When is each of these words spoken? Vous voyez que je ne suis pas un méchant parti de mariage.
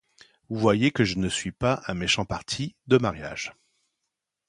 Vous 0.49 0.55
voyez 0.57 0.89
que 0.89 1.03
je 1.03 1.19
ne 1.19 1.29
suis 1.29 1.51
pas 1.51 1.83
un 1.85 1.93
méchant 1.93 2.25
parti 2.25 2.75
de 2.87 2.97
mariage. 2.97 3.53